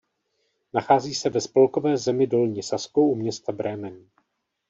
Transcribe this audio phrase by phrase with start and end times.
[0.73, 4.09] Nachází se ve spolkové zemi Dolní Sasko u města Bremen.